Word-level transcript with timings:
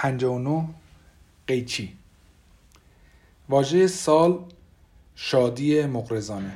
59 0.00 0.68
قیچی. 1.46 1.96
واژه 3.48 3.86
سال 3.86 4.44
شادی 5.14 5.86
مقرزانه 5.86 6.52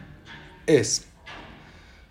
اسم 0.68 1.04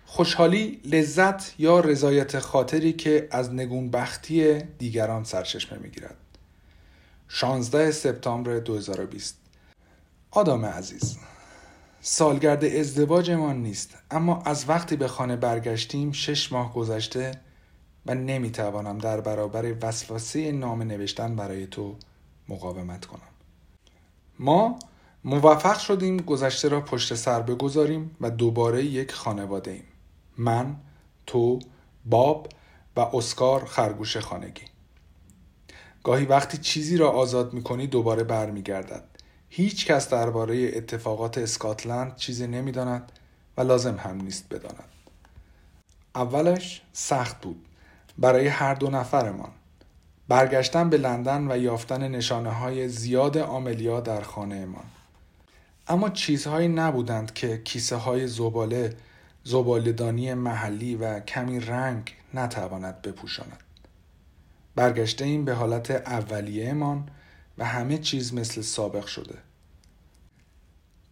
خوشحالی 0.06 0.80
لذت 0.84 1.60
یا 1.60 1.80
رضایت 1.80 2.38
خاطری 2.38 2.92
که 2.92 3.28
از 3.30 3.52
نگونبختی 3.52 4.58
دیگران 4.62 5.24
سرچشمه 5.24 5.78
می‌گیرد. 5.78 6.16
16 7.28 7.90
سپتامبر 7.90 8.58
2020 8.58 9.36
آدم 10.30 10.64
عزیز 10.64 11.18
سالگرد 12.00 12.64
ازدواجمان 12.64 13.62
نیست 13.62 13.94
اما 14.10 14.42
از 14.42 14.68
وقتی 14.68 14.96
به 14.96 15.08
خانه 15.08 15.36
برگشتیم 15.36 16.12
شش 16.12 16.52
ماه 16.52 16.74
گذشته 16.74 17.40
و 18.06 18.14
نمی‌توانم 18.14 18.98
در 18.98 19.20
برابر 19.20 19.74
وسوسه 19.82 20.52
نام 20.52 20.82
نوشتن 20.82 21.36
برای 21.36 21.66
تو 21.66 21.96
مقاومت 22.48 23.04
کنم. 23.04 23.20
ما 24.38 24.78
موفق 25.24 25.78
شدیم 25.78 26.16
گذشته 26.16 26.68
را 26.68 26.80
پشت 26.80 27.14
سر 27.14 27.42
بگذاریم 27.42 28.16
و 28.20 28.30
دوباره 28.30 28.84
یک 28.84 29.12
خانواده 29.12 29.70
ایم. 29.70 29.84
من، 30.38 30.76
تو، 31.26 31.58
باب 32.04 32.48
و 32.96 33.00
اسکار 33.00 33.64
خرگوش 33.64 34.16
خانگی. 34.16 34.62
گاهی 36.02 36.24
وقتی 36.24 36.58
چیزی 36.58 36.96
را 36.96 37.10
آزاد 37.10 37.52
می 37.52 37.62
کنی 37.62 37.86
دوباره 37.86 38.24
برمیگردد. 38.24 39.04
هیچ 39.48 39.86
کس 39.86 40.08
درباره 40.08 40.70
اتفاقات 40.74 41.38
اسکاتلند 41.38 42.16
چیزی 42.16 42.46
نمی‌داند 42.46 43.12
و 43.56 43.60
لازم 43.60 43.96
هم 43.96 44.16
نیست 44.16 44.48
بداند. 44.48 44.88
اولش 46.14 46.82
سخت 46.92 47.40
بود. 47.40 47.63
برای 48.18 48.46
هر 48.46 48.74
دو 48.74 48.90
نفرمان. 48.90 49.50
برگشتن 50.28 50.90
به 50.90 50.96
لندن 50.96 51.50
و 51.50 51.58
یافتن 51.58 52.08
نشانه 52.08 52.50
های 52.50 52.88
زیاد 52.88 53.38
آملیا 53.38 54.00
در 54.00 54.20
خانه 54.20 54.66
ما. 54.66 54.84
اما 55.88 56.10
چیزهایی 56.10 56.68
نبودند 56.68 57.34
که 57.34 57.58
کیسه 57.64 57.96
های 57.96 58.26
زباله 58.26 58.96
زبالدانی 59.44 60.34
محلی 60.34 60.96
و 60.96 61.20
کمی 61.20 61.60
رنگ 61.60 62.14
نتواند 62.34 63.02
بپوشاند. 63.02 63.60
برگشته 64.74 65.24
این 65.24 65.44
به 65.44 65.54
حالت 65.54 65.90
اولیهمان 65.90 67.08
و 67.58 67.64
همه 67.64 67.98
چیز 67.98 68.34
مثل 68.34 68.62
سابق 68.62 69.06
شده. 69.06 69.38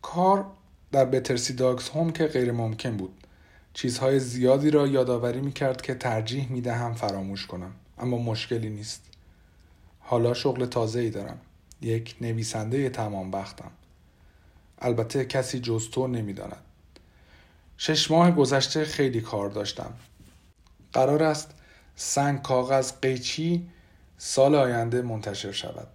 کار 0.02 0.46
در 0.92 1.04
بترسی 1.04 1.52
داگز 1.52 1.88
هوم 1.88 2.10
که 2.10 2.26
غیر 2.26 2.52
ممکن 2.52 2.96
بود. 2.96 3.26
چیزهای 3.74 4.20
زیادی 4.20 4.70
را 4.70 4.86
یادآوری 4.86 5.40
می 5.40 5.52
کرد 5.52 5.82
که 5.82 5.94
ترجیح 5.94 6.52
می 6.52 6.60
دهم 6.60 6.94
فراموش 6.94 7.46
کنم 7.46 7.72
اما 7.98 8.18
مشکلی 8.18 8.70
نیست. 8.70 9.02
حالا 10.00 10.34
شغل 10.34 10.66
تازه 10.66 11.00
ای 11.00 11.10
دارم. 11.10 11.38
یک 11.80 12.16
نویسنده 12.20 12.88
تمام 12.90 13.32
وقتم. 13.32 13.70
البته 14.78 15.24
کسی 15.24 15.60
جز 15.60 15.90
تو 15.90 16.06
نمی‌داند. 16.06 16.62
شش 17.76 18.10
ماه 18.10 18.30
گذشته 18.30 18.84
خیلی 18.84 19.20
کار 19.20 19.50
داشتم. 19.50 19.92
قرار 20.92 21.22
است 21.22 21.50
سنگ 21.96 22.42
کاغذ 22.42 22.92
قیچی 23.02 23.68
سال 24.18 24.54
آینده 24.54 25.02
منتشر 25.02 25.52
شود. 25.52 25.88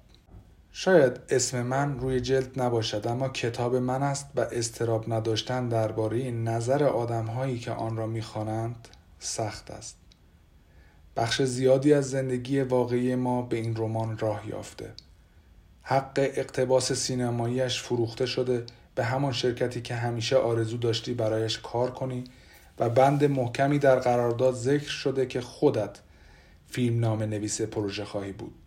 شاید 0.80 1.20
اسم 1.30 1.62
من 1.62 2.00
روی 2.00 2.22
جلد 2.22 2.62
نباشد 2.62 3.08
اما 3.08 3.30
کتاب 3.30 3.76
من 3.76 4.04
است 4.04 4.30
و 4.36 4.40
استراب 4.40 5.14
نداشتن 5.14 5.70
درباره 5.70 6.32
نظر 6.32 6.84
آدمهایی 6.84 7.60
که 7.60 7.72
آن 7.72 7.98
را 7.98 8.08
می‌خوانند 8.08 8.88
سخت 9.20 9.72
است. 9.72 9.98
بخش 11.16 11.42
زیادی 11.42 11.94
از 11.94 12.10
زندگی 12.10 12.62
واقعی 12.62 13.16
ما 13.16 13.42
به 13.42 13.58
این 13.58 13.76
رمان 13.76 14.18
راه 14.18 14.48
یافته. 14.50 14.94
حق 15.82 16.14
اقتباس 16.18 16.92
سینماییش 16.92 17.82
فروخته 17.82 18.26
شده 18.26 18.66
به 18.96 19.04
همان 19.04 19.32
شرکتی 19.32 19.82
که 19.82 19.96
همیشه 19.96 20.36
آرزو 20.36 20.78
داشتی 20.78 21.14
برایش 21.14 21.60
کار 21.60 21.92
کنی 21.92 22.24
و 22.80 22.90
بند 22.90 23.24
محکمی 23.24 23.80
در 23.80 24.00
قرارداد 24.00 24.54
ذکر 24.54 24.90
شده 24.90 25.26
که 25.26 25.42
خودت 25.42 26.00
فیلم 26.68 27.00
نام 27.00 27.24
نویس 27.24 27.62
پروژه 27.62 28.06
خواهی 28.06 28.32
بود. 28.32 28.67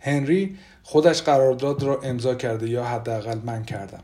هنری 0.00 0.58
خودش 0.82 1.22
قرارداد 1.22 1.82
را 1.82 2.00
امضا 2.00 2.34
کرده 2.34 2.68
یا 2.68 2.84
حداقل 2.84 3.38
من 3.44 3.64
کردم. 3.64 4.02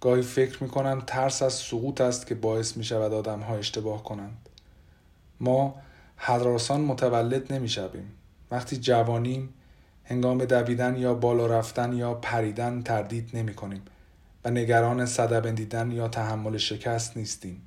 گاهی 0.00 0.22
فکر 0.22 0.62
می 0.62 0.68
کنم 0.68 1.02
ترس 1.06 1.42
از 1.42 1.52
سقوط 1.52 2.00
است 2.00 2.26
که 2.26 2.34
باعث 2.34 2.76
می 2.76 2.84
شود 2.84 3.12
آدم 3.12 3.40
ها 3.40 3.56
اشتباه 3.56 4.04
کنند. 4.04 4.48
ما 5.40 5.74
حراسان 6.16 6.80
متولد 6.80 7.52
نمی 7.52 7.68
شویم 7.68 8.12
وقتی 8.50 8.76
جوانیم 8.76 9.48
هنگام 10.04 10.44
دویدن 10.44 10.96
یا 10.96 11.14
بالا 11.14 11.46
رفتن 11.46 11.92
یا 11.92 12.14
پریدن 12.14 12.82
تردید 12.82 13.30
نمی 13.34 13.54
کنیم 13.54 13.82
و 14.44 14.50
نگران 14.50 15.06
صدبندیدن 15.06 15.90
یا 15.90 16.08
تحمل 16.08 16.56
شکست 16.56 17.16
نیستیم. 17.16 17.62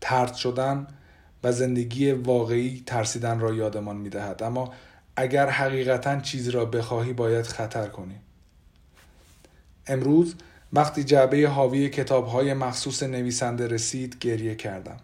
ترد 0.00 0.34
شدن 0.34 0.86
و 1.44 1.52
زندگی 1.52 2.12
واقعی 2.12 2.82
ترسیدن 2.86 3.40
را 3.40 3.54
یادمان 3.54 3.96
می 3.96 4.08
دهد 4.08 4.42
اما 4.42 4.72
اگر 5.16 5.48
حقیقتا 5.50 6.20
چیزی 6.20 6.50
را 6.50 6.64
بخواهی 6.64 7.12
باید 7.12 7.46
خطر 7.46 7.86
کنی. 7.88 8.20
امروز 9.86 10.34
وقتی 10.72 11.04
جعبه 11.04 11.48
حاوی 11.48 11.88
کتاب 11.88 12.26
های 12.26 12.54
مخصوص 12.54 13.02
نویسنده 13.02 13.68
رسید 13.68 14.18
گریه 14.18 14.54
کردم. 14.54 14.96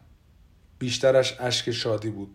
بیشترش 0.78 1.36
اشک 1.40 1.70
شادی 1.70 2.10
بود. 2.10 2.30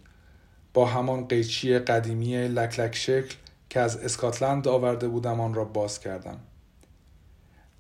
با 0.74 0.86
همان 0.86 1.28
قیچی 1.28 1.80
قدیمی 1.80 2.48
لکلک 2.48 2.96
شکل 2.96 3.36
که 3.70 3.80
از 3.80 3.98
اسکاتلند 3.98 4.68
آورده 4.68 5.08
بودم 5.08 5.40
آن 5.40 5.54
را 5.54 5.66
باز 5.66 6.00
کردم. 6.00 6.40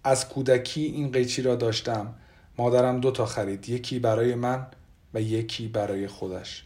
از 0.03 0.29
کودکی 0.29 0.81
این 0.81 1.11
قیچی 1.11 1.41
را 1.41 1.55
داشتم. 1.55 2.13
مادرم 2.57 3.00
دو 3.00 3.11
تا 3.11 3.25
خرید 3.25 3.69
یکی 3.69 4.00
برای 4.00 4.35
من 4.35 4.67
و 5.13 5.22
یکی 5.22 5.67
برای 5.67 6.07
خودش. 6.07 6.63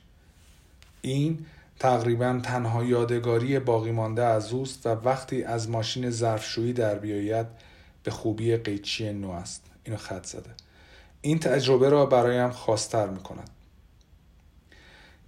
این 1.01 1.45
تقریبا 1.79 2.39
تنها 2.43 2.83
یادگاری 2.83 3.59
باقی 3.59 3.91
مانده 3.91 4.23
از 4.23 4.53
اوست 4.53 4.85
و 4.85 4.89
وقتی 4.89 5.43
از 5.43 5.69
ماشین 5.69 6.09
ظرفشویی 6.09 6.73
در 6.73 6.95
بیاید 6.95 7.47
به 8.03 8.11
خوبی 8.11 8.57
قیچی 8.57 9.13
نو 9.13 9.31
است. 9.31 9.65
اینو 9.83 9.97
خط 9.97 10.25
زده. 10.25 10.49
این 11.21 11.39
تجربه 11.39 11.89
را 11.89 12.05
برایم 12.05 12.49
خواستر 12.49 13.09
می 13.09 13.19
کند 13.19 13.49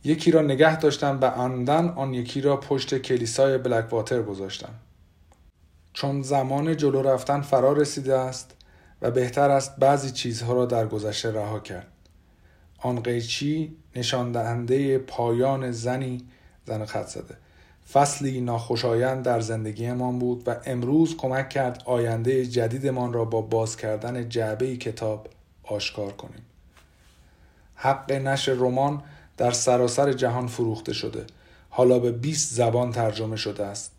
یکی 0.03 0.31
را 0.31 0.41
نگه 0.41 0.79
داشتم 0.79 1.19
و 1.21 1.25
اندن 1.25 1.89
آن 1.89 2.13
یکی 2.13 2.41
را 2.41 2.57
پشت 2.57 2.97
کلیسای 2.97 3.57
بلک 3.57 3.93
واتر 3.93 4.21
گذاشتم. 4.21 4.73
چون 5.93 6.21
زمان 6.21 6.77
جلو 6.77 7.01
رفتن 7.01 7.41
فرا 7.41 7.73
رسیده 7.73 8.17
است 8.17 8.55
و 9.01 9.11
بهتر 9.11 9.49
است 9.49 9.75
بعضی 9.79 10.11
چیزها 10.11 10.53
را 10.53 10.65
در 10.65 10.87
گذشته 10.87 11.31
رها 11.31 11.59
کرد. 11.59 11.87
آن 12.77 13.03
قیچی 13.03 13.75
نشان 13.95 14.31
دهنده 14.31 14.97
پایان 14.97 15.71
زنی 15.71 16.25
زن 16.65 16.85
خط 16.85 17.07
زده. 17.07 17.37
فصلی 17.93 18.41
ناخوشایند 18.41 19.23
در 19.23 19.39
زندگیمان 19.39 20.19
بود 20.19 20.43
و 20.47 20.55
امروز 20.65 21.17
کمک 21.17 21.49
کرد 21.49 21.83
آینده 21.85 22.45
جدیدمان 22.45 23.13
را 23.13 23.25
با 23.25 23.41
باز 23.41 23.77
کردن 23.77 24.29
جعبه 24.29 24.77
کتاب 24.77 25.27
آشکار 25.63 26.11
کنیم. 26.11 26.45
حق 27.75 28.11
نشر 28.11 28.53
رمان 28.53 29.03
در 29.37 29.51
سراسر 29.51 30.13
جهان 30.13 30.47
فروخته 30.47 30.93
شده. 30.93 31.25
حالا 31.69 31.99
به 31.99 32.11
20 32.11 32.53
زبان 32.53 32.91
ترجمه 32.91 33.35
شده 33.35 33.65
است. 33.65 33.91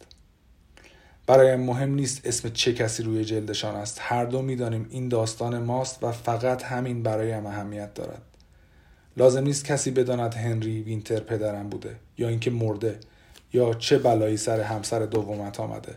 برای 1.27 1.57
مهم 1.57 1.95
نیست 1.95 2.27
اسم 2.27 2.49
چه 2.49 2.73
کسی 2.75 3.03
روی 3.03 3.25
جلدشان 3.25 3.75
است. 3.75 3.99
هر 4.01 4.25
دو 4.25 4.43
می‌دانیم 4.43 4.87
این 4.91 5.09
داستان 5.09 5.59
ماست 5.59 6.05
و 6.05 6.13
فقط 6.13 6.63
همین 6.63 7.03
برای 7.03 7.33
هم 7.33 7.47
اهمیت 7.47 7.95
دارد. 7.95 8.23
لازم 9.17 9.45
نیست 9.45 9.65
کسی 9.65 9.91
بداند 9.91 10.35
هنری 10.35 10.83
وینتر 10.83 11.21
پدرم 11.21 11.69
بوده 11.69 11.97
یا 12.19 12.29
اینکه 12.29 12.51
مرده 12.51 13.01
یا 13.53 13.75
چه 13.75 13.99
بلایی 13.99 14.37
سر 14.37 14.61
همسر 14.61 14.99
دومت 14.99 15.61
آمده. 15.61 15.95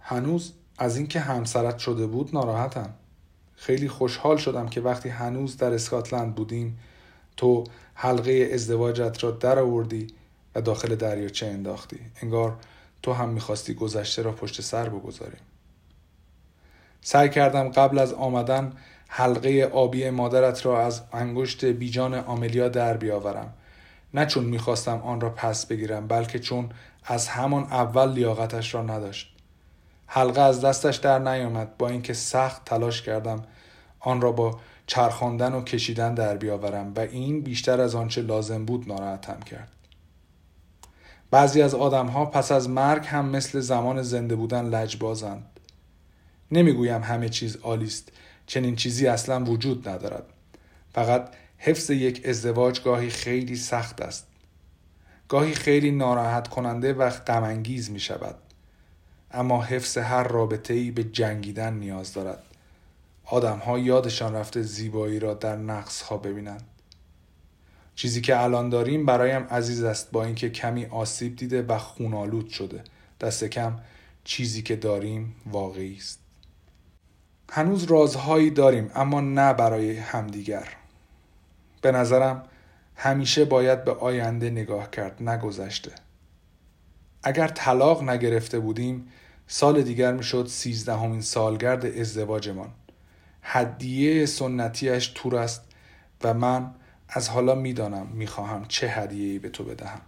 هنوز 0.00 0.52
از 0.78 0.96
اینکه 0.96 1.20
همسرت 1.20 1.78
شده 1.78 2.06
بود 2.06 2.34
ناراحتم. 2.34 2.94
خیلی 3.56 3.88
خوشحال 3.88 4.36
شدم 4.36 4.68
که 4.68 4.80
وقتی 4.80 5.08
هنوز 5.08 5.56
در 5.56 5.72
اسکاتلند 5.72 6.34
بودیم 6.34 6.78
تو 7.36 7.64
حلقه 7.94 8.50
ازدواجت 8.52 9.24
را 9.24 9.30
در 9.30 9.58
آوردی 9.58 10.06
و 10.54 10.60
داخل 10.60 10.94
دریاچه 10.94 11.46
انداختی. 11.46 12.00
انگار 12.22 12.56
تو 13.02 13.12
هم 13.12 13.28
می‌خواستی 13.28 13.74
گذشته 13.74 14.22
را 14.22 14.32
پشت 14.32 14.60
سر 14.60 14.88
بگذاریم. 14.88 15.40
سعی 17.00 17.28
کردم 17.28 17.68
قبل 17.68 17.98
از 17.98 18.12
آمدن 18.12 18.72
حلقه 19.08 19.70
آبی 19.72 20.10
مادرت 20.10 20.66
را 20.66 20.86
از 20.86 21.02
انگشت 21.12 21.64
بیجان 21.64 22.14
آملیا 22.14 22.68
در 22.68 22.96
بیاورم. 22.96 23.54
نه 24.14 24.26
چون 24.26 24.44
می‌خواستم 24.44 24.98
آن 24.98 25.20
را 25.20 25.30
پس 25.30 25.66
بگیرم 25.66 26.06
بلکه 26.06 26.38
چون 26.38 26.68
از 27.04 27.28
همان 27.28 27.62
اول 27.62 28.12
لیاقتش 28.12 28.74
را 28.74 28.82
نداشت. 28.82 29.36
حلقه 30.06 30.40
از 30.40 30.60
دستش 30.60 30.96
در 30.96 31.18
نیامد. 31.18 31.76
با 31.76 31.88
اینکه 31.88 32.14
سخت 32.14 32.64
تلاش 32.64 33.02
کردم 33.02 33.42
آن 34.00 34.20
را 34.20 34.32
با 34.32 34.60
چرخاندن 34.86 35.54
و 35.54 35.62
کشیدن 35.62 36.14
در 36.14 36.36
بیاورم 36.36 36.92
و 36.96 37.00
این 37.00 37.40
بیشتر 37.40 37.80
از 37.80 37.94
آنچه 37.94 38.22
لازم 38.22 38.64
بود 38.64 38.88
ناراحتم 38.88 39.40
کرد. 39.40 39.68
بعضی 41.30 41.62
از 41.62 41.74
آدمها 41.74 42.26
پس 42.26 42.52
از 42.52 42.68
مرگ 42.68 43.06
هم 43.06 43.28
مثل 43.28 43.60
زمان 43.60 44.02
زنده 44.02 44.36
بودن 44.36 44.64
لجبازند. 44.64 45.46
نمی‌گویم 46.50 47.02
همه 47.02 47.28
چیز 47.28 47.56
عالی 47.56 47.86
است. 47.86 48.12
چنین 48.46 48.76
چیزی 48.76 49.06
اصلا 49.06 49.44
وجود 49.44 49.88
ندارد. 49.88 50.24
فقط 50.92 51.34
حفظ 51.58 51.90
یک 51.90 52.22
ازدواج 52.24 52.82
گاهی 52.82 53.10
خیلی 53.10 53.56
سخت 53.56 54.02
است. 54.02 54.26
گاهی 55.28 55.54
خیلی 55.54 55.90
ناراحت 55.90 56.48
کننده 56.48 56.92
و 56.92 57.10
غمانگیز 57.10 57.90
می 57.90 58.00
شود 58.00 58.34
اما 59.30 59.62
حفظ 59.62 59.98
هر 59.98 60.22
رابطه 60.22 60.74
ای 60.74 60.90
به 60.90 61.04
جنگیدن 61.04 61.74
نیاز 61.74 62.12
دارد. 62.12 62.42
آدم 63.24 63.58
ها 63.58 63.78
یادشان 63.78 64.34
رفته 64.34 64.62
زیبایی 64.62 65.18
را 65.18 65.34
در 65.34 65.56
نقص 65.56 66.02
ها 66.02 66.16
ببینند. 66.16 66.62
چیزی 67.94 68.20
که 68.20 68.42
الان 68.42 68.68
داریم 68.68 69.06
برایم 69.06 69.42
عزیز 69.42 69.84
است 69.84 70.10
با 70.10 70.24
اینکه 70.24 70.50
کمی 70.50 70.86
آسیب 70.86 71.36
دیده 71.36 71.62
و 71.62 71.78
خونالود 71.78 72.48
شده. 72.48 72.84
دست 73.20 73.44
کم 73.44 73.80
چیزی 74.24 74.62
که 74.62 74.76
داریم 74.76 75.36
واقعی 75.46 75.96
است. 75.96 76.23
هنوز 77.50 77.84
رازهایی 77.84 78.50
داریم 78.50 78.90
اما 78.94 79.20
نه 79.20 79.52
برای 79.52 79.96
همدیگر. 79.96 80.68
به 81.82 81.92
نظرم 81.92 82.42
همیشه 82.96 83.44
باید 83.44 83.84
به 83.84 83.94
آینده 83.94 84.50
نگاه 84.50 84.90
کرد 84.90 85.22
نگذشته 85.22 85.92
اگر 87.22 87.48
طلاق 87.48 88.02
نگرفته 88.02 88.58
بودیم 88.58 89.08
سال 89.46 89.82
دیگر 89.82 90.12
می‌شد 90.12 90.46
سیزدهمین 90.46 91.20
سالگرد 91.20 91.86
ازدواجمان. 91.86 92.68
هدیه 93.42 94.26
سنتیش 94.26 95.12
تور 95.14 95.36
است 95.36 95.64
و 96.24 96.34
من 96.34 96.74
از 97.08 97.28
حالا 97.28 97.54
می‌دانم 97.54 98.06
می‌خواهم 98.06 98.64
چه 98.68 98.88
هدیه‌ای 98.88 99.38
به 99.38 99.48
تو 99.48 99.64
بدهم. 99.64 100.00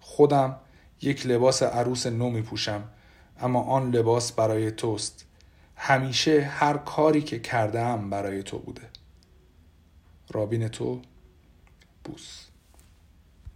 خودم 0.00 0.56
یک 1.02 1.26
لباس 1.26 1.62
عروس 1.62 2.06
نو 2.06 2.30
می 2.30 2.42
پوشم 2.42 2.84
اما 3.40 3.62
آن 3.62 3.90
لباس 3.90 4.32
برای 4.32 4.70
توست. 4.70 5.26
همیشه 5.82 6.40
هر 6.40 6.76
کاری 6.76 7.22
که 7.22 7.38
کرده 7.38 7.80
برای 8.10 8.42
تو 8.42 8.58
بوده. 8.58 8.88
رابین 10.30 10.68
تو 10.68 11.02
بوس. 12.04 12.49